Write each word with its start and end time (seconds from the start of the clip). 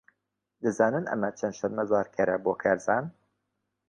دەزانن 0.63 1.05
ئەمە 1.09 1.29
چەند 1.37 1.57
شەرمەزارکەرە 1.59 2.37
بۆ 2.45 2.53
کارزان؟ 2.61 3.05